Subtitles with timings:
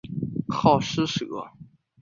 [0.49, 1.23] 好施舍。